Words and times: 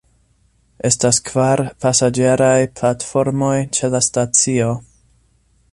Estas 0.89 1.19
kvar 1.27 1.63
pasaĝeraj 1.85 2.57
platformoj 2.81 3.55
ĉe 3.79 3.91
la 3.97 4.05
stacio. 4.09 4.71